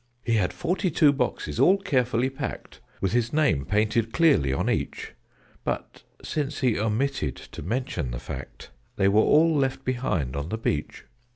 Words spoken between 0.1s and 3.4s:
He had forty two boxes, all carefully packed, With his